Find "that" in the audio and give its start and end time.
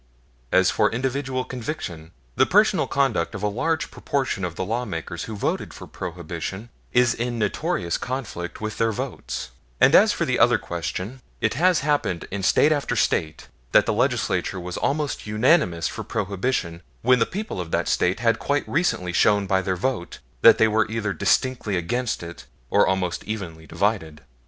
13.73-13.85, 20.41-20.57